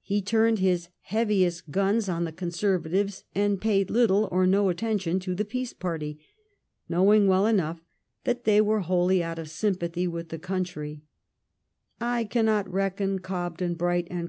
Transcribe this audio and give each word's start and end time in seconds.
He 0.00 0.22
turned 0.22 0.58
his 0.60 0.88
heaviest 1.02 1.70
guns 1.70 2.08
on 2.08 2.24
the 2.24 2.32
Conservatives, 2.32 3.24
and 3.34 3.60
paid 3.60 3.90
little 3.90 4.26
or 4.32 4.46
no 4.46 4.70
attention 4.70 5.20
to 5.20 5.34
the 5.34 5.44
Peace 5.44 5.74
party, 5.74 6.18
knowing 6.88 7.26
well 7.26 7.44
enough 7.44 7.82
that 8.24 8.44
they 8.44 8.62
were 8.62 8.80
wholly 8.80 9.22
out 9.22 9.38
of 9.38 9.50
sympathy 9.50 10.08
with 10.08 10.30
the 10.30 10.38
country^ 10.38 11.02
•*I 12.00 12.24
cannot 12.24 12.72
reckon 12.72 13.18
Oobden, 13.18 13.76
Bright, 13.76 14.06
and 14.10 14.28